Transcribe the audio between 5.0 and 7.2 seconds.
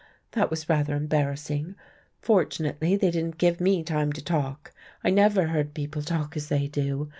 I never heard people talk as they do.